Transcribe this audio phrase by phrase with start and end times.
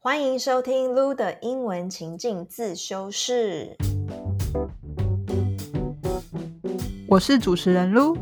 [0.00, 3.76] 欢迎收听 Lu 的英文情境自修室。
[7.08, 8.16] 我是主持人 Lu，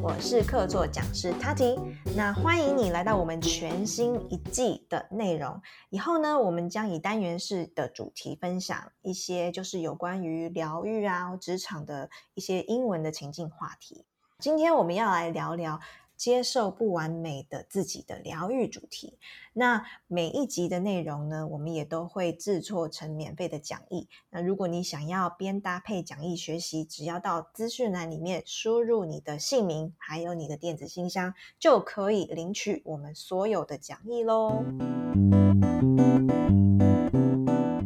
[0.00, 1.76] 我是客座讲师 Tati。
[2.14, 5.60] 那欢迎你来到我们全新一季的内容。
[5.90, 14.04] 以后呢，我们将以单元式的主题分享一些就是有关于疗愈啊、职场的一些英文的情境话题。
[14.38, 15.80] 今天我们要来聊聊。
[16.18, 19.16] 接受不完美的自己的疗愈主题。
[19.52, 24.08] 那每一集的内容呢，我们也都会制作成免费的讲义。
[24.30, 34.64] 那如果你想要边搭配讲义学习，只要到资讯栏里面输入你的姓名，还有你的电子信箱，就可以领取我们所有的讲义喽。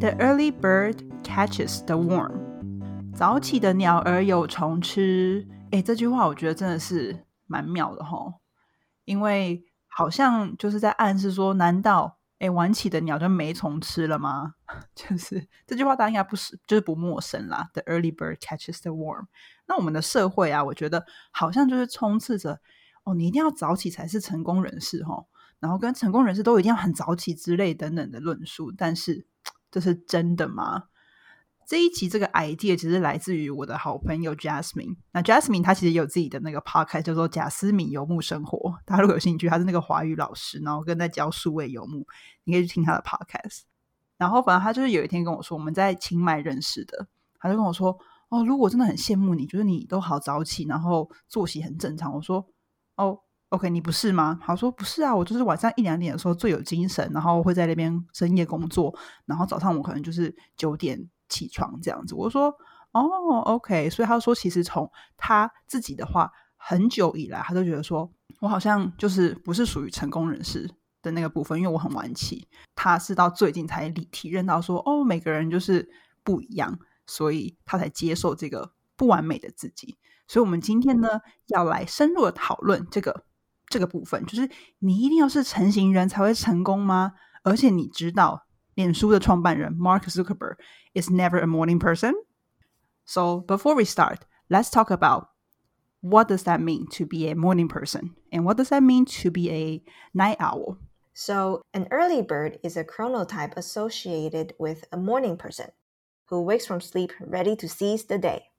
[0.01, 2.33] The early bird catches the worm。
[3.15, 5.46] 早起的鸟儿有虫吃。
[5.71, 7.16] 哎，这句话我觉得真的是。
[7.52, 8.34] 蛮妙的哈，
[9.05, 14.55] 因为好像就是在暗示说，难道哎晚起的鸟就没虫吃了吗？
[14.97, 17.68] 就是这句话大家应该不是，就是不陌生啦。
[17.74, 19.27] The early bird catches the worm。
[19.66, 22.59] 那我们的社会啊，我觉得好像就是充斥着
[23.04, 25.27] 哦，你一定要早起才是成功人士哈，
[25.60, 28.73] 然后跟成功人士都一定要很早起之类等等的论述。
[28.73, 29.27] 但是
[29.71, 30.84] 这是真的吗？
[31.66, 34.96] 这一集这个 idea 其实来自于我的好朋友 Jasmine。
[35.13, 38.74] 那 Jasmine 她其实有自己的那个 podcast 叫做贾思敏游牧生活。
[38.85, 42.07] 大家如果有兴趣，她是那个华语老师，然后跟在教数位游牧，
[42.45, 43.63] 你可以去听她的 podcast。
[44.18, 47.09] 然后反正他就是有一天跟我说，我们在清迈认识的，
[47.40, 47.99] 他就跟我说
[48.30, 52.46] ：“哦，如果真的很羡慕你，就是你都好早起，然后作息很正常。”我说
[52.95, 53.18] ：“哦
[53.49, 58.95] ，OK，你不是吗？”他说：“不是啊，我就是晚上一两点的时候最有精神，然后会在那边深夜工作，
[59.27, 62.55] 然后早上我可能就是九点。”起床这样子，我说
[62.93, 72.47] 哦，OK，所以他说，其实从他自己的话，很久以来，他都觉得说我好像就是不是属于成功人士的那个部分，因为我很晚起。
[72.75, 75.89] 他是到最近才体体认到说，哦，每个人就是
[76.22, 79.97] 不一样，所以他才接受这个不完美的自己。
[80.28, 81.09] 所以，我们今天呢，
[81.47, 83.25] 要来深入的讨论这个
[83.69, 87.15] 这个部分，就是你一定要是成型人才会成功吗？
[87.43, 88.47] 而且你知道。
[88.75, 90.58] 脸书的创办人 Mark Zuckerberg
[90.94, 92.14] is never a morning person.
[93.06, 95.30] So before we start, let's talk about
[96.02, 99.31] what does that mean to be a morning person and what does that mean to
[99.31, 99.84] be a
[100.14, 100.78] night owl?
[101.20, 105.72] So, an early bird is a chronotype associated with a morning person
[106.25, 108.50] who wakes from sleep ready to seize the day.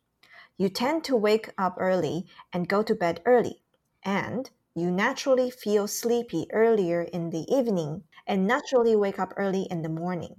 [0.56, 3.62] You tend to wake up early and go to bed early,
[4.02, 9.82] and you naturally feel sleepy earlier in the evening and naturally wake up early in
[9.82, 10.36] the morning.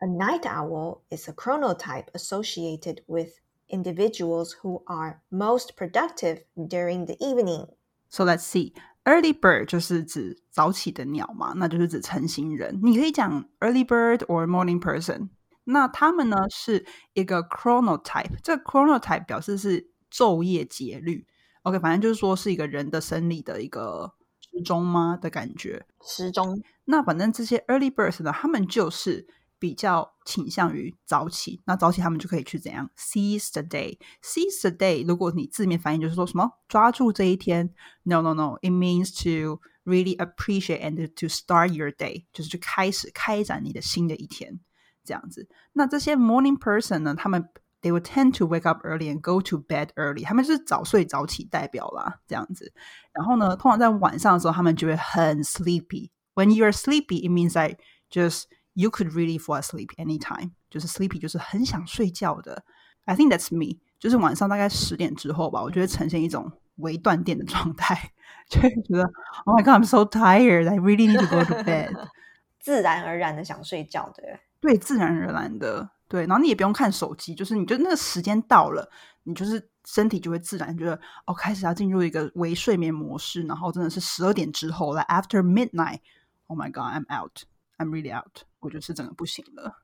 [0.00, 7.16] A night owl is a chronotype associated with individuals who are most productive during the
[7.20, 7.66] evening.
[8.10, 8.74] So let's see.
[9.06, 12.80] Early bird 就是指早起的鸟嘛，那就是指成型人。
[12.82, 15.28] 你可以讲 early bird or morning person。
[15.64, 21.26] 那他们呢是一个 chronotype，这个 chronotype 表示是昼夜节律。
[21.63, 25.85] OK，反正就是说是一个人的生理的一个时钟吗的感觉？
[26.01, 26.61] 时钟。
[26.85, 29.27] 那反正这些 early birds 呢，他们就是
[29.59, 31.61] 比较倾向于早起。
[31.65, 41.91] 那早起他们就可以去怎样 seize the day？seize the day，如果你字面翻译就是说什么抓住这一天？No no no，it means to really appreciate and to start your
[41.91, 44.59] day，就是去开始开展你的新的一天
[45.03, 45.49] 这样子。
[45.73, 47.49] 那这些 morning person 呢，他们
[47.82, 52.72] they will tend to wake up early and go to bed early，他们就是早睡早起代表啦，这样子。
[53.12, 57.78] 然后呢，通常在晚上的时候，他们就会很 sleepy。When you're sleepy, it means like
[58.10, 60.52] just you could really fall asleep anytime.
[60.70, 62.64] 就是 sleepy 就是很想睡觉的。
[63.04, 63.78] I think that's me.
[63.98, 68.10] 就是晚上大概十点之后吧，我就会呈现一种微断电的状态，
[68.48, 69.04] 就会觉得
[69.44, 70.68] Oh my God, I'm so tired.
[70.68, 72.08] I really need to go to bed.
[72.58, 76.25] 自然而然的想睡觉的，对，自然而然的， 对。
[76.25, 78.91] 然后你也不用看手机，就是你就那个时间到了，
[79.23, 83.43] 你就是身体就会自然觉得哦，开始要进入一个微睡眠模式。
[83.43, 86.01] 然后真的是十二点之后，来 after midnight。
[86.47, 87.43] Oh my god, I'm out.
[87.77, 88.41] I'm really out.
[88.59, 89.83] 我就是整个不行了。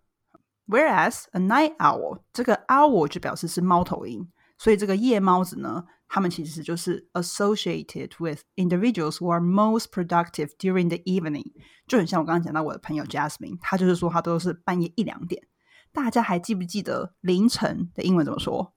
[0.67, 10.97] Whereas a night owl，这个 owl 就表示是猫头鹰，所以这个夜猫子呢，他们其实就是 associated with individuals who are most productive during the
[11.05, 11.53] evening，
[11.85, 15.47] 就很像我刚刚讲到我的朋友 Jasmine，他就是说他都是半夜一两点。
[15.94, 18.74] 大家还记不记得凌晨的英文怎么说？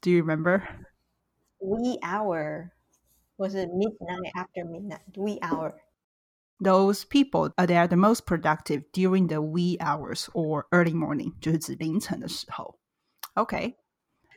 [0.00, 0.62] Do you remember?
[1.58, 2.70] Wee hour，
[3.36, 10.26] 或是 midnight after midnight，wee hour。those people are they are the most productive during the wee hours
[10.32, 12.78] or early morning，就是指凌晨的时候。
[13.34, 13.76] OK，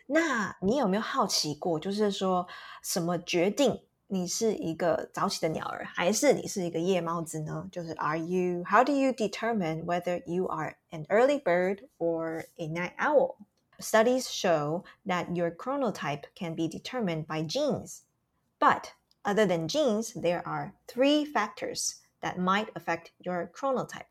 [0.07, 2.47] 那你有没有好奇过，就是说
[2.81, 7.67] 什么决定 你是一个早起的鸟儿，还是你是一个夜猫子呢？
[7.71, 8.63] 就是 Are you?
[8.65, 13.35] How do you determine whether you are an early bird or a night owl?
[13.79, 18.03] Studies show that your chronotype can be determined by genes,
[18.59, 18.93] but
[19.23, 24.07] other than genes, there are three factors that might affect your chronotype.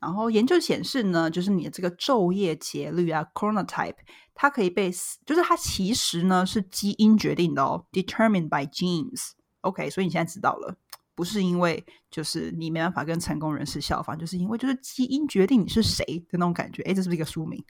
[0.00, 3.96] 然后研究显示呢，就是你的这个昼夜节律啊，chronotype，
[4.34, 4.90] 它可以被，
[5.26, 9.32] 就是它其实呢是基因决定的哦，determined by genes。
[9.62, 10.76] OK，所以你现在知道了，
[11.16, 16.82] 不是因为就是你没办法跟成功人士效仿，就是因为就是基因决定你是谁的那种感觉。
[16.82, 17.64] 哎，这是不是一个书名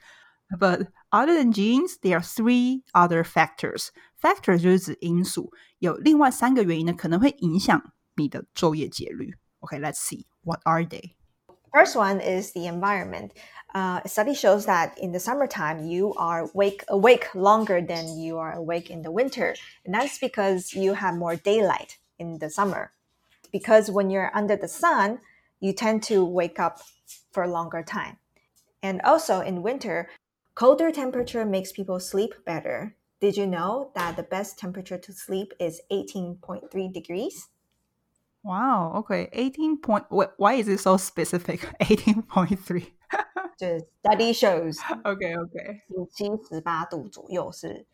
[0.60, 3.88] ？But other than genes, there are three other factors.
[4.20, 9.34] Factors 就是指因素，有另外三个原因呢，可能会影响你的昼夜节律。
[9.60, 11.17] OK，let's see what are they.
[11.72, 13.32] First one is the environment.
[13.74, 18.38] Uh, a study shows that in the summertime, you are wake, awake longer than you
[18.38, 19.54] are awake in the winter.
[19.84, 22.92] And that's because you have more daylight in the summer.
[23.52, 25.20] Because when you're under the sun,
[25.60, 26.80] you tend to wake up
[27.32, 28.16] for a longer time.
[28.82, 30.08] And also in winter,
[30.54, 32.94] colder temperature makes people sleep better.
[33.20, 37.48] Did you know that the best temperature to sleep is 18.3 degrees?
[38.43, 38.93] Wow.
[38.97, 39.29] Okay.
[39.31, 40.05] Eighteen point.
[40.09, 41.67] Why is it so specific?
[41.79, 42.93] Eighteen point three.
[43.57, 44.77] 就是 study shows.
[45.03, 45.35] Okay.
[45.37, 45.81] Okay.
[46.11, 47.85] 七十八度左右是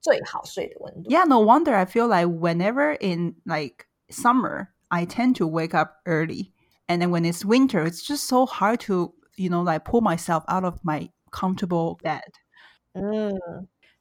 [0.00, 1.10] 最好睡的温度。
[1.10, 1.24] Yeah.
[1.24, 1.74] No wonder.
[1.74, 6.52] I feel like whenever in like summer, I tend to wake up early,
[6.88, 10.44] and then when it's winter, it's just so hard to you know like pull myself
[10.48, 12.32] out of my comfortable bed.
[12.94, 13.38] 嗯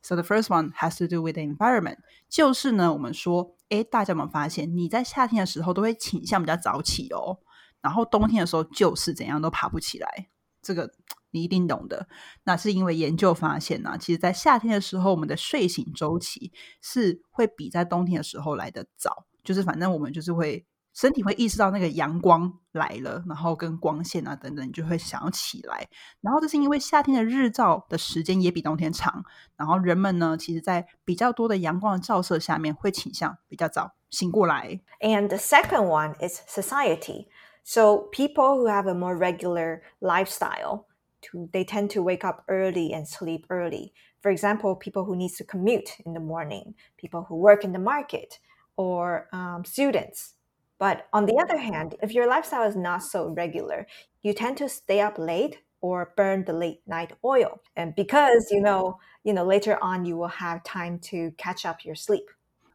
[0.02, 1.98] So the first one has to do with the environment.
[2.28, 7.39] 就是呢，我们说， 诶，大家有没有发现，你在夏天的时候都会倾向比较早起哦，
[7.81, 10.29] 然后冬天的时候就是怎样都爬不起来。
[10.63, 10.93] 这个
[11.31, 12.09] 你一定懂的。
[12.45, 19.27] 那是因为研究发现呢、其实，在夏天的时候，我们的睡醒周期是会比在冬天的时候来的早。
[19.45, 25.88] 就是反正我们就是会身体会意识到那个阳光来了，然后跟光线啊等等，你就会想要起来。
[26.20, 29.24] 然后这是因为夏天的日照的时间也比冬天长，
[29.56, 34.82] 然后人们呢，其实在比较多的阳光的照射下面，会倾向比较早醒过来。
[35.00, 37.28] And the second one is society.
[37.64, 40.88] So people who have a more regular lifestyle,
[41.22, 43.94] to, they tend to wake up early and sleep early.
[44.22, 47.80] For example, people who need to commute in the morning, people who work in the
[47.80, 48.40] market,
[48.76, 50.34] or um, students.
[50.79, 53.87] But on the other hand, if your lifestyle is not so regular,
[54.23, 57.61] you tend to stay up late or burn the late night oil.
[57.77, 61.85] And because you know, you know, later on you will have time to catch up
[61.85, 62.25] your sleep.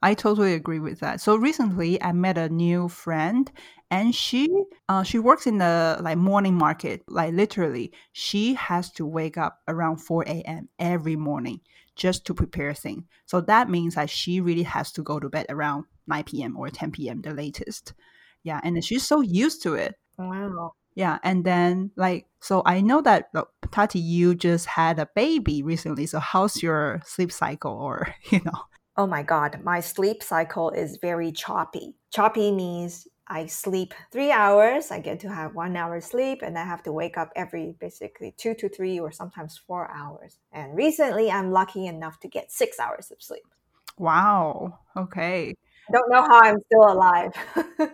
[0.04, 1.22] I totally agree with that.
[1.22, 3.52] So recently, I met a new friend,
[3.92, 4.50] and she
[4.90, 7.04] uh, she works in the like morning market.
[7.08, 10.70] Like literally, she has to wake up around four a.m.
[10.80, 11.62] every morning
[11.96, 13.04] just to prepare things.
[13.28, 16.58] So that means that she really has to go to bed around nine p.m.
[16.58, 17.22] or ten p.m.
[17.22, 17.94] the latest.
[18.44, 19.96] Yeah, and she's so used to it.
[20.18, 20.74] Wow.
[20.96, 25.64] Yeah, and then like so I know that uh, Tati, you just had a baby
[25.64, 26.06] recently.
[26.06, 28.68] So how's your sleep cycle, or you know?
[28.98, 31.96] Oh my God, my sleep cycle is very choppy.
[32.12, 36.66] Choppy means I sleep three hours, I get to have one hour sleep, and I
[36.66, 40.38] have to wake up every basically two to three or sometimes four hours.
[40.52, 43.48] And recently, I'm lucky enough to get six hours of sleep.
[43.98, 44.80] Wow.
[44.98, 45.56] Okay.
[45.90, 47.34] I don't know how I'm still alive.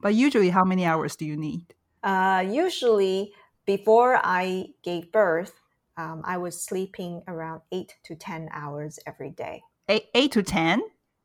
[0.00, 1.74] But usually, how many hours do you need?
[2.02, 3.32] uh, usually,
[3.66, 5.60] before I gave birth,
[5.96, 9.62] um, I was sleeping around eight to 10 hours every day.
[9.88, 10.82] Eight, eight to ten.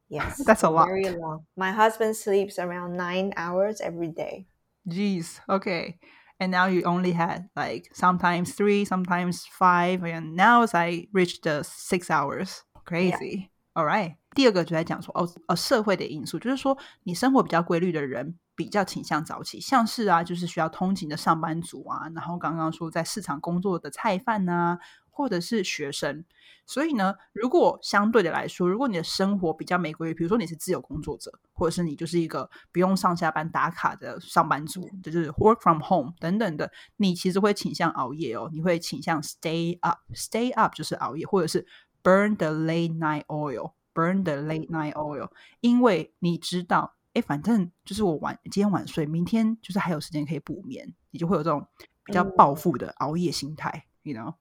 [0.10, 0.44] Yes.
[0.46, 0.88] That's a lot.
[0.88, 1.46] Very long.
[1.56, 4.48] My husband sleeps around nine hours every day.
[4.90, 5.40] Jeez.
[5.48, 6.00] Okay.
[6.40, 11.44] And now you only had like sometimes three, sometimes five, and now it's like reached
[11.44, 12.64] the six hours.
[12.86, 13.52] Crazy.
[13.74, 14.16] All right.
[14.36, 24.78] 第二个就在讲说哦呃社会的因素，就是说你生活比较规律的人比较倾向早起，像是啊就是需要通勤的上班族啊，然后刚刚说在市场工作的菜贩呐、
[25.10, 26.24] 或者是学生。
[26.66, 41.68] 所以呢，如果相对的来说，如果你的生活比较没规律，比如说你是自由工作者，或者是你就是一个不用上下班打卡的上班族，就是 work from home 等等的，你其实会倾向熬夜哦，你会倾向 stay up，stay up 就是熬夜，或者是
[42.03, 51.67] burn the late night oil，burn the late night oil，因为你知道，哎，反正就是我晚今天晚睡，明天就是还有时间可以补眠，你就会有这种
[52.05, 54.35] 比较暴富的熬夜心态，you know。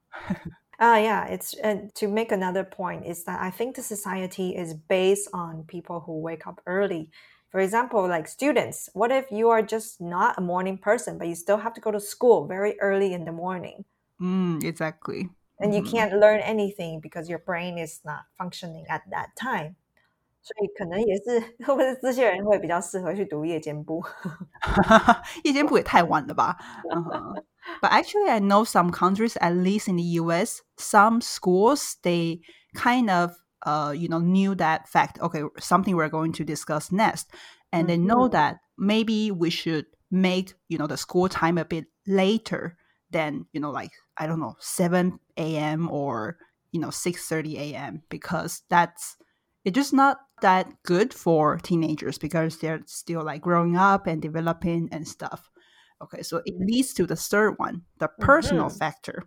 [0.80, 4.76] Uh, yeah, it's and to make another point is that I think the society is
[4.88, 7.10] based on people who wake up early.
[7.50, 11.34] For example, like students, what if you are just not a morning person, but you
[11.34, 13.86] still have to go to school very early in the morning?
[14.22, 15.30] Mm, exactly.
[15.62, 15.90] And you Mhm.
[15.90, 19.76] can't learn anything because your brain is not functioning at that time.
[20.42, 24.04] 所以可能也是会不会这些人会比较适合去读夜间部？
[25.44, 26.58] 夜间部也太晚了吧。
[27.82, 32.42] But actually, I know some countries, at least in the US, some schools they
[32.76, 33.36] kind of
[33.66, 35.20] uh you know knew that fact.
[35.20, 37.28] Okay, something we're going to discuss next,
[37.72, 41.86] and they know that maybe we should make you know the school time a bit
[42.08, 42.78] later
[43.12, 45.89] than you know like I don't know 7 a.m.
[45.91, 46.39] or
[46.73, 48.03] you know 6:30 a.m.
[48.09, 49.17] because that's
[49.65, 54.89] it's just not that good for teenagers because they're still like growing up and developing
[54.93, 55.51] and stuff.
[56.03, 58.79] Okay, so it leads to the third one, the personal Mhm.
[58.79, 59.23] factor.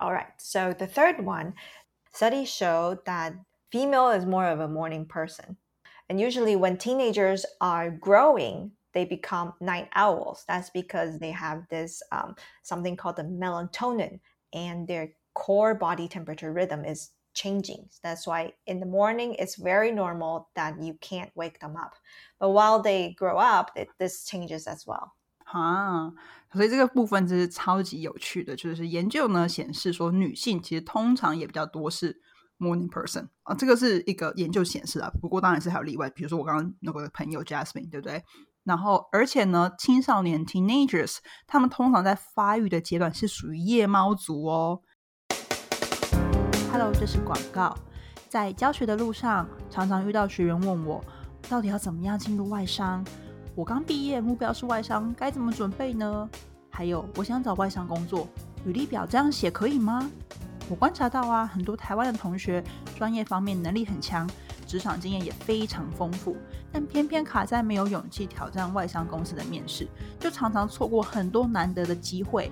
[0.00, 0.32] All right.
[0.38, 1.54] So the third one,
[2.12, 3.34] studies show that
[3.72, 5.58] female is more of a morning person.
[6.08, 10.43] And usually when teenagers are growing, they become night owls.
[10.47, 14.19] That's because they have this um, something called the melatonin
[14.51, 17.89] and their core body temperature rhythm is changing.
[18.03, 21.93] That's why in the morning it's very normal that you can't wake them up.
[22.39, 25.13] But while they grow up, it, this changes as well.
[25.45, 26.13] 啊，
[26.51, 32.21] 所以这个部分真是超级有趣的，就是研究呢显示说，女性其实通常也比较多是
[32.57, 38.23] morning person 啊，这个是一个研究显示啊，不过当然是还有例外，比如说我刚刚那个朋友 Jasmine，对不对？
[38.64, 44.80] 然后而且呢，青少年 teenagers 他们通常在发育的阶段是属于夜猫族哦。
[46.70, 47.76] Hello，这是广告。
[48.28, 51.02] 在教学的路上，常常遇到学员问我，
[51.48, 53.02] 到底要怎么样进入外商？
[53.54, 56.28] 我刚毕业，目标是外商，该怎么准备呢？
[56.70, 58.28] 还有，我想找外商工作，
[58.64, 60.10] 履历表这样写可以吗？
[60.68, 62.62] 我观察到啊，很多台湾的同学
[62.94, 64.28] 专业方面能力很强，
[64.68, 66.36] 职场经验也非常丰富，
[66.70, 69.88] 但偏偏卡在没有勇气挑战外商公司的面试，
[70.20, 72.50] 就常常错过很多难得的机会。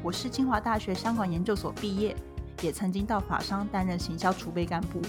[0.00, 2.14] 我是清华大学商管研究所毕业，
[2.62, 5.02] 也曾经到法商担任行销储备干部。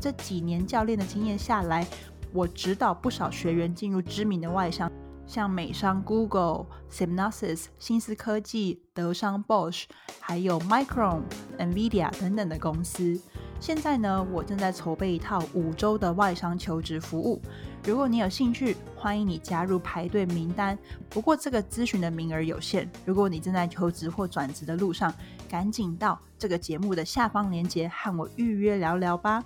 [0.00, 1.86] 这几年教练的经验下来，
[2.32, 4.90] 我指导不少学员进入知名的外商，
[5.26, 9.84] 像美商 Google、Synopsys、新思科技、德商 Bosch，
[10.18, 11.20] 还有 Micron、
[11.58, 13.20] NVIDIA 等等的公司。
[13.60, 17.42] 现在呢，我正在筹备一套五周的外商求职服务。
[17.84, 20.78] 如果你有兴趣，欢迎你加入排队名单。
[21.08, 25.12] 不过这个咨询的名额有限，如果你正在求职或转职的路上，
[25.48, 29.42] 赶紧到这个节目的下方链接和我预约聊聊吧。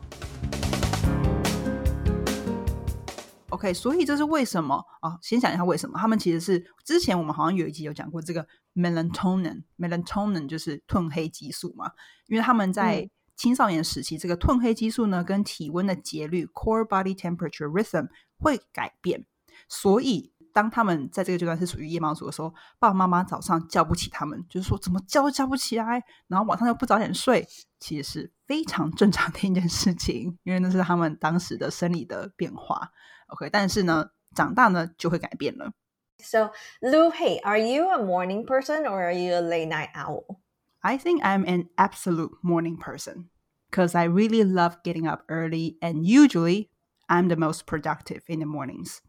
[3.48, 5.18] OK，所以这是为什么啊？
[5.22, 5.98] 先想一下为什么。
[5.98, 11.90] 他们其实是之前我们好像有一集有讲过这个 melatonin，melatonin 就是褪黑激素嘛，
[12.26, 13.08] 因为他们在
[13.42, 18.06] 青少年时期，这个褪黑激素呢跟体温的节律 core body temperature rhythm
[18.38, 19.26] 会改变，
[19.68, 27.44] 所以当他们在这个阶段是属于夜猫族的时候，爸爸妈妈早上叫不起他们，就是说怎么叫都叫不起来，然后晚上又不早点睡，
[27.80, 32.92] 其实是非常正常的一件事情，因为那是他们当时的生理的变化。
[33.26, 35.72] OK，但是呢，长大呢就会改变了。
[36.20, 40.38] So, Lou, hey, are you a morning person or are you a late night owl?
[40.84, 43.30] I think I'm an absolute morning person
[43.72, 46.70] because I really love getting up early and usually
[47.10, 49.02] I'm the most productive in the mornings.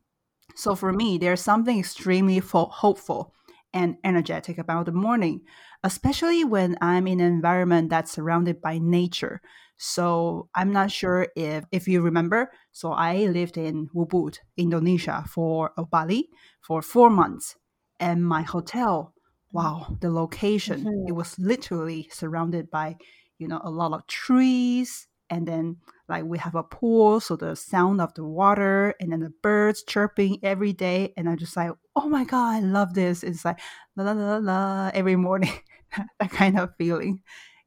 [0.56, 3.34] So for me, there's something extremely fo- hopeful
[3.74, 5.42] and energetic about the morning,
[5.84, 9.42] especially when I'm in an environment that's surrounded by nature.
[9.78, 12.52] So I'm not sure if if you remember.
[12.72, 16.30] So I lived in Ubud, Indonesia, for uh, Bali
[16.62, 17.56] for four months,
[18.00, 19.14] and my hotel
[19.52, 21.08] wow the location Mhm.
[21.08, 22.98] it was literally surrounded by
[23.44, 25.78] you know a lot of trees and then
[26.10, 29.84] like we have a pool so the sound of the water and then the birds
[29.84, 33.24] chirping every day and i'm just like oh my god i love this.
[33.24, 33.60] It's like
[33.96, 35.54] la la la la, every morning
[36.20, 37.22] that kind of feeling.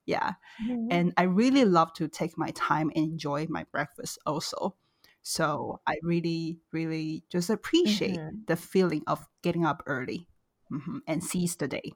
[0.06, 0.35] Yeah.
[0.90, 4.76] And i really love to take my time and enjoy my breakfast also.
[5.23, 8.47] So i really really just appreciate Mhm.
[8.47, 10.28] the feeling of getting up early
[11.06, 11.92] and seize the day。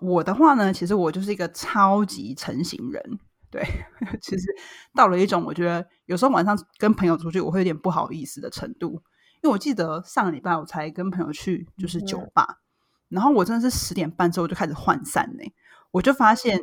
[0.00, 3.18] 我的话呢，其实我就是一个超级成型人。
[3.50, 3.62] 对，
[4.20, 4.46] 其实
[4.94, 9.02] 到了一种我觉得有时候晚上跟朋友出去，我会有点不好意思的程度。
[9.40, 12.58] 因为我记得上个礼拜我才跟朋友去就是酒嗯吧，
[13.08, 15.44] 然后我真的是十点半之后就开始涣散呢，
[15.92, 16.58] 我就发现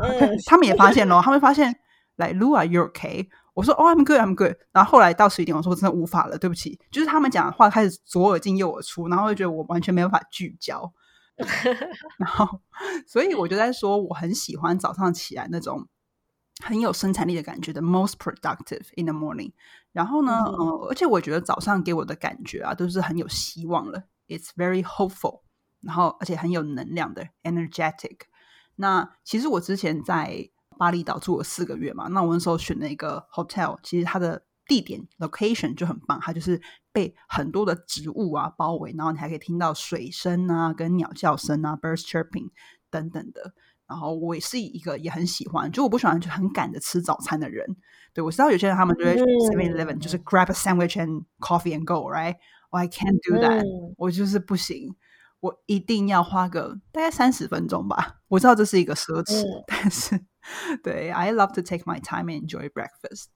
[0.00, 1.74] 嗯 他们也发现咯，他们发现
[2.16, 3.28] 来 Lu are you okay？
[3.54, 4.54] 我说哦、I'm good I'm good。
[4.72, 6.78] 然后后来到十一点，我说我真的无法了，对不起。
[6.90, 10.92] 就是他们讲的话开始左耳进右耳出，然后就觉得我完全没有办法聚焦。
[12.18, 12.60] 然后，
[13.06, 15.88] 所以我就在说，我很喜欢早上起来那种
[16.64, 19.52] 很有生产力的感觉的 most productive in the morning。
[19.92, 25.42] 然后呢，嗯呃，而且我觉得早上给我的感觉啊，都是很有希望了，it's very hopeful。
[25.80, 28.22] 然后，而且很有能量的 energetic。
[28.74, 36.60] 那其实我之前在巴厘岛住了四个月嘛，那我那时候选了一个 hotel，其实它的地点 location 就很棒，它就是
[36.92, 42.50] 被很多的植物啊包围，然后你还可以听到水声啊、跟鸟叫声啊、birds chirping
[42.90, 43.54] 等等的。
[43.88, 47.66] 然后我也是一个也很喜欢，就我不喜欢就很赶着吃早餐的人。
[48.12, 52.36] 对我知道有些人他们就会 Seven Eleven 就是 grab a sandwich and coffee and go，right？
[52.70, 53.64] 我 I can't do that，
[53.96, 54.94] 我就是不行。
[55.40, 58.16] 我一定要花个大概三十分钟吧。
[58.28, 60.20] 我知道这是一个奢侈，但是
[60.82, 63.28] 对，I love to take my time and enjoy breakfast.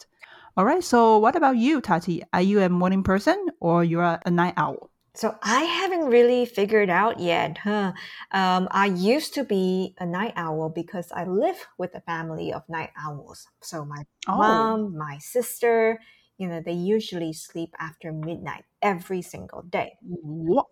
[0.55, 2.23] All right, so what about you, Tati?
[2.35, 4.91] Are you a morning person or you are a night owl?
[5.15, 7.57] So I haven't really figured out yet.
[7.57, 7.93] Huh?
[8.33, 12.69] Um, I used to be a night owl because I live with a family of
[12.69, 13.47] night owls.
[13.63, 14.37] So my oh.
[14.37, 15.99] mom, my sister,
[16.37, 19.95] you know, they usually sleep after midnight every single day.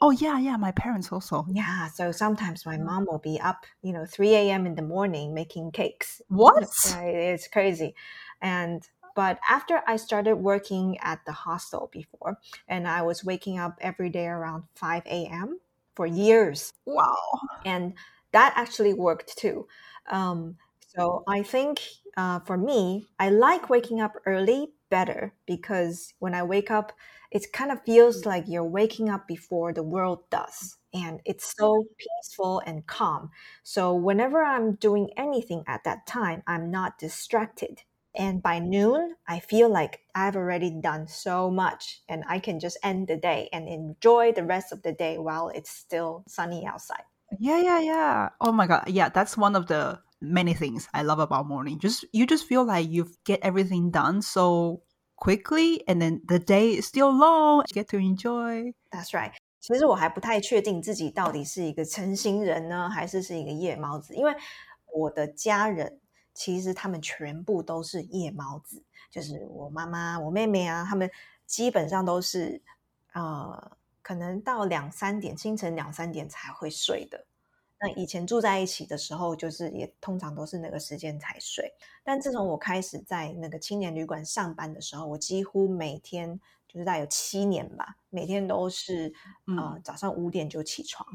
[0.03, 0.59] Oh yeah, yeah.
[0.59, 1.47] My parents also.
[1.51, 1.89] Yeah.
[1.89, 4.67] So sometimes my mom will be up, you know, 3 a.m.
[4.67, 6.21] in the morning making cakes.
[6.29, 6.65] What?
[6.97, 7.95] It's crazy.
[8.43, 8.83] And
[9.15, 12.39] but after I started working at the hostel before,
[12.69, 15.61] and I was waking up every day around 5 a.m.
[15.95, 16.73] for years.
[16.87, 17.17] Wow.
[17.65, 17.95] And
[18.33, 19.67] that actually worked too.
[20.09, 21.81] Um, so I think
[22.17, 26.93] uh, for me, I like waking up early better because when I wake up,
[27.31, 30.77] it kind of feels like you're waking up before the world does.
[30.93, 33.31] And it's so peaceful and calm.
[33.63, 37.83] So whenever I'm doing anything at that time, I'm not distracted.
[38.18, 42.78] And by noon, I feel like I've already done so much and I can just
[42.82, 47.04] end the day and enjoy the rest of the day while it's still sunny outside.
[47.40, 48.30] Yeah, yeah, yeah.
[48.40, 48.88] Oh my god.
[48.88, 51.78] Yeah, that's one of the many things I love about morning.
[51.78, 54.82] Just you just feel like you get everything done so
[55.18, 57.66] quickly and then the day is still long.
[57.68, 58.72] You get to enjoy.
[58.94, 59.34] That's right.
[59.60, 64.34] 其实我还不太确定自己到底是一个晨星人呢，还是是一个夜猫子，因为
[64.94, 66.00] 我的家人
[66.41, 71.11] 其实他们全部都是夜猫子，就是我妈妈、我妹妹啊，他们
[71.45, 72.63] 基本上都是
[73.13, 77.27] 呃，可能到两三点，清晨两三点才会睡的。
[77.79, 81.71] 那以前住在一起的时候，就是也通常都是那个时间才睡。
[82.03, 89.13] 但自从我开始在那个青年旅馆上班的时候，我几乎每天就是大概有七年吧，每天都是
[89.47, 91.07] 呃早上五点就起床。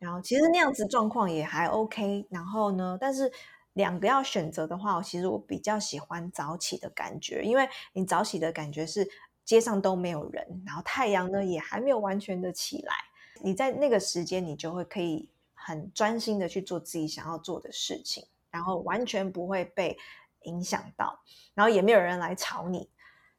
[0.00, 2.26] 然后其实那样子状况也还 OK。
[2.28, 3.32] 然后呢，但是。
[3.78, 9.08] 两个要选择的话，其实我比较喜欢早起的感觉，因为你早起的感觉是
[9.44, 12.92] 街上都没有人，然后太阳呢也还没有完全的起来，
[13.40, 19.96] 你在那个时间你就会可以很专心的去做自己想要做的事情，然后完全不会被
[20.42, 21.20] 影响到，
[21.54, 22.90] 然后也没有人来吵你，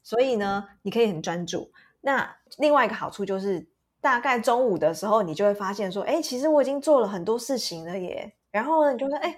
[0.02, 1.74] 所以呢，你可以很专注。
[2.00, 3.68] 那另外一个好处就是，
[4.00, 9.38] 大概中午的时候，你就会发现说，哎，其实我已经做了很多事情了耶，然后呢，你就说，哎。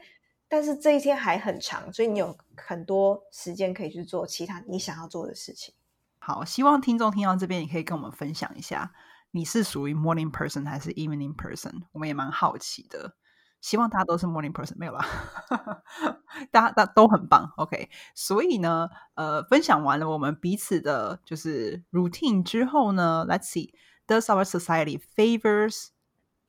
[0.52, 5.74] 但是这一天还很长，所以你有很多时间可以去做其他你想要做的事情。
[6.20, 8.92] 好，希望听众听到这边也可以跟我们分享一下，
[9.32, 11.84] 你是属于 morning person 还是 evening person？
[11.94, 13.16] 我们也蛮好奇的。
[13.62, 15.06] 希望大家都是 morning person，没有啦，
[16.52, 17.54] 大家大都很棒。
[17.56, 25.92] OK，所以呢，呃，分享完了我们彼此的就是 routine 之后呢，Let's see，Does our society favors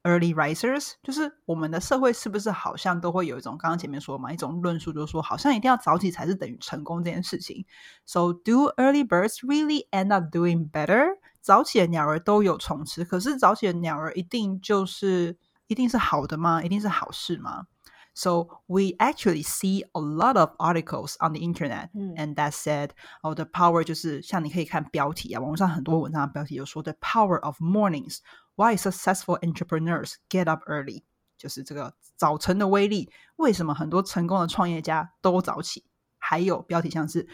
[0.05, 7.65] Early risers，就是我们的社会是不是好像都会有一种刚刚前面说嘛，一种论述，就是说好像一定要早起才是等于成功这件事情。
[8.05, 11.19] So do early birds really end up doing better？
[11.41, 15.37] 早起的鸟儿都有虫吃，可是早起的鸟儿一定就是
[15.69, 16.61] 一定是好的吗？
[16.65, 17.67] 一定是好事吗
[18.15, 22.91] ？So we actually see a lot of articles on the internet, and that said,
[23.23, 28.19] oh, the power 就是像你可以看标题啊，网络上很多文章的标题有说 the power of mornings。
[28.56, 31.04] Why successful entrepreneurs get up early？
[31.38, 33.12] 就是这个早晨的威力。
[33.36, 35.86] 为什么很多成功的创业家都早起？
[36.18, 37.28] 还有标题像是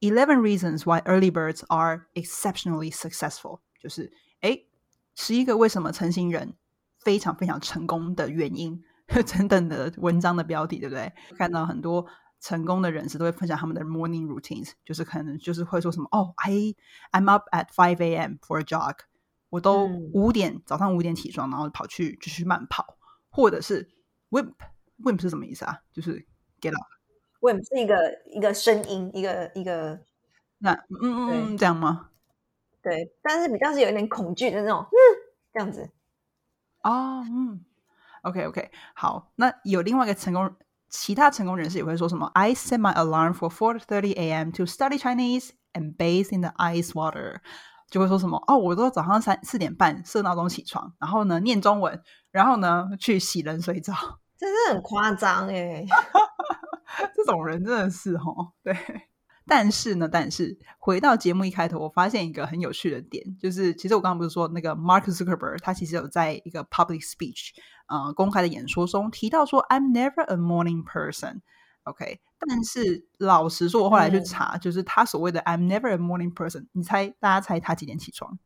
[0.00, 4.62] Eleven reasons why early birds are exceptionally successful，就是哎，
[5.14, 6.54] 十一个为什么成型人
[6.98, 11.12] 非常非常成功的原因等 等的文章的标题，对不对？
[11.36, 12.06] 看到很多
[12.40, 16.74] 成功的人士都会分享他们的 morning routines，就是可能就是会说什么哦，I
[17.12, 18.36] I'm up at five a.m.
[18.40, 18.96] for a jog。
[19.55, 22.97] 我都五点早上五点起床，然后跑去继续慢跑，
[23.29, 23.89] 或者是
[24.31, 25.79] wimp，wimp 是什么意思啊？
[25.93, 26.25] 就是
[26.59, 26.87] get up。
[27.39, 30.01] wimp 是一个一个声音，一个一个
[30.57, 32.09] 那嗯嗯嗯这样吗？
[32.83, 34.93] 对，但是比较是有一点恐惧的那种，嗯，
[35.53, 35.89] 这样子。
[36.83, 37.63] 哦，嗯
[38.23, 40.53] ，OK OK，好，那有另外一个成功，
[40.89, 44.51] 其他成功人士也会说什么？I set my alarm for four thirty a.m.
[44.51, 47.39] to study Chinese and bathe in the ice water。
[47.89, 53.93] 就会说什么哦，我都早上三四点半设闹钟起床，然后呢念中文，然后呢去洗冷水澡，
[54.37, 55.85] 真是很夸张哎！
[57.15, 58.75] 这种人真的是哦，对。
[59.47, 67.49] 但是呢，但是回到节目一开头，我发现一个很有趣的点，就是其实我刚刚不是说那个 Mark Zuckerberg 他其实有在一个 public speech，
[67.87, 71.41] 呃，公开的演说中提到说 I'm never a morning person。
[71.83, 78.37] OK，但是老实说，我后来去查，就是他所谓的 I'm never a morning person，你猜大家猜他几点起床？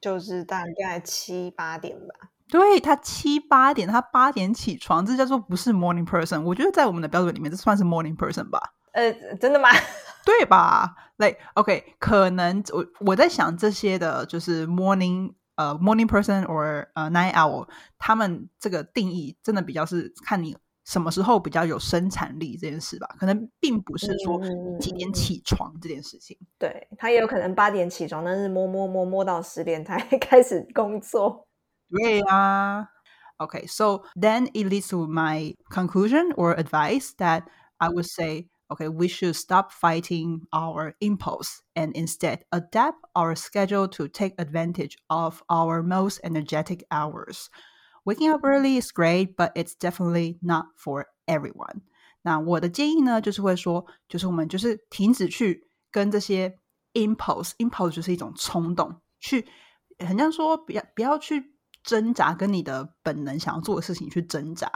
[0.00, 2.30] 就是大概七八点吧。
[2.48, 6.42] 对他七八点，他八点起床，这叫做不是 morning person。
[6.42, 8.74] 我觉得在我们的标准里面，这算是 morning person 吧？
[8.92, 9.68] 呃，真的吗？
[10.26, 23.07] 对吧？Like OK，可能我我在想这些的，就是 morning 呃 morning person or 呃 night owl，他们这个定义真的比较是看你什么时候比较有生产力这件事吧？
[23.19, 24.39] 可能并不是说
[24.79, 26.37] 几点起床这件事情。
[26.59, 31.47] 对他也有可能八点起床，但是摸摸摸摸到十点才开始工作。
[31.89, 32.87] 对啊。
[33.37, 37.43] Okay, so then it leads to my conclusion or advice that
[37.79, 43.89] I would say okay, we should stop fighting our impulse and instead adapt our schedule
[43.89, 47.49] to take advantage of our most energetic hours.
[48.03, 51.81] Waking up early is great, but it's definitely not for everyone.
[52.21, 56.59] 那我的建议呢，就是会说，就是我们就是停止去跟这些
[56.93, 59.47] impulse，impulse 就是一种冲动，去
[59.99, 64.71] 很像说不要不要去挣扎，跟你的本能想要做的事情去挣扎。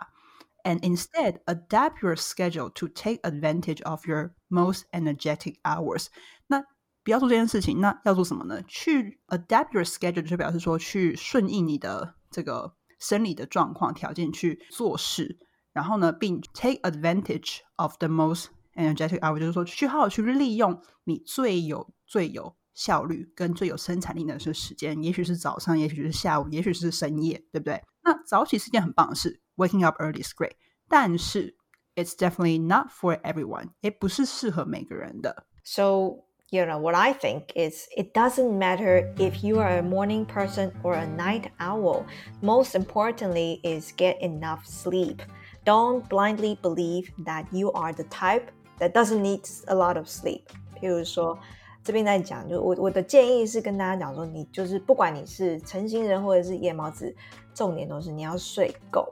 [0.64, 6.08] and instead adapt your schedule to take advantage of your most energetic hours。
[6.48, 6.64] 那
[7.04, 8.62] 不要做这件事情，那要做什么呢？
[8.68, 15.39] 去 adapt your schedule 就表示说去顺应你的这个 生理的状况条件去做事，
[15.73, 27.83] 然后呢，并 take advantage of the most energetic hour，就是说去好好去利用你最有最有效率跟最有生产力的是时间，也许是早上，也许是下午，也许是深夜，对不对？
[28.03, 30.55] 那早起是件很棒的事，waking up early is great，
[30.89, 31.57] 但是
[31.95, 35.47] it's definitely not for everyone，也不是适合每个人的。
[35.63, 40.72] So you know what I think is it doesn't matter if you are a morning person
[40.84, 42.06] or a night owl.
[42.42, 45.22] Most importantly is get enough sleep.
[45.66, 50.44] Don't blindly believe that you are the type that doesn't need a lot of sleep.
[50.80, 51.38] 譬如说。
[51.82, 57.16] 这边在讲，就我我的建议是跟大家讲说，你就是不管你是晨星人或者是夜猫子，
[57.56, 59.12] 重点都是你要睡够，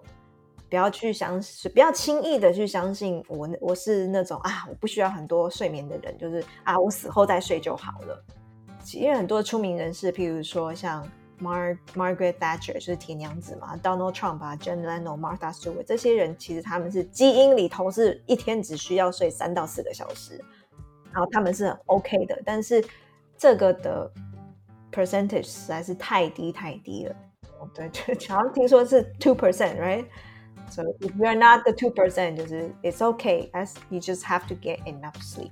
[0.72, 8.24] 不要去相信，不要轻易的去相信我我是那种啊，我不需要很多睡眠的人，就是啊，我死后再睡就好了。
[8.94, 11.06] 因为很多出名人士，譬如说像
[11.42, 20.42] Mar Margaret Thatcher 就是铁娘子嘛，Donald Trump 啊，John Lennon、Martha Stewart 这些人，其实他们是基因里头是一天只需要睡三到四个小时。
[21.12, 22.82] 然后他们是很 OK 的，但是
[23.36, 24.10] 这个的
[24.90, 27.14] percentage 实在是太低太低了。
[27.58, 27.90] 哦，对，
[28.30, 30.06] 好像听说是 two percent，right？
[30.72, 35.50] So if you're not the two percent，就是 it's okay，as you just have to get enough sleep。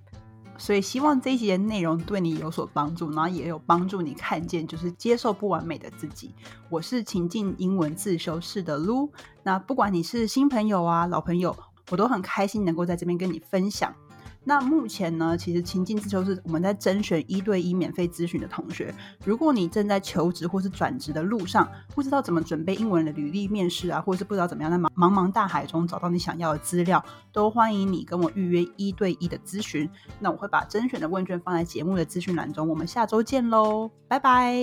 [0.56, 6.35] 所以希望这一节内容对你有所帮助，然后也有帮助你看见就是接受不完美的自己。
[6.70, 9.11] 我是情境英文自修室的 Lu，
[9.42, 11.54] 那不管你是新朋友啊老朋友，
[11.90, 13.94] 我都很开心能够在这边跟你分享。
[14.42, 18.94] 那目前呢，其实情境自修是我们在甄选一对一免费咨询的同学。
[19.24, 29.88] 如果你正在求职或是转职的路上，不知道怎么准备英文的履历面试啊，或者是不知道怎么样在茫茫茫大海中找到你想要的资料，都欢迎你跟我预约一对一的咨询。
[30.18, 32.66] 那我会把甄选的问卷放在节目的资讯栏中。
[32.66, 34.57] 我们下周见喽，拜拜，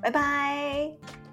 [0.00, 1.29] 拜拜。